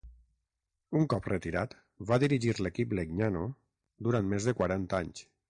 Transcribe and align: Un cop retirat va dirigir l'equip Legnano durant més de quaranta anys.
Un 0.99 1.03
cop 1.13 1.29
retirat 1.31 1.75
va 2.13 2.19
dirigir 2.23 2.57
l'equip 2.67 2.97
Legnano 3.01 3.45
durant 4.09 4.29
més 4.35 4.51
de 4.51 4.59
quaranta 4.63 5.05
anys. 5.05 5.25